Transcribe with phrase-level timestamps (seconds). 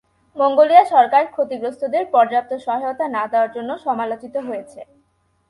[0.35, 4.79] Mongolia সরকার ক্ষতিগ্রস্তদের পর্যাপ্ত সহায়তা না দেওয়ার জন্য সমালোচিত হয়েছে।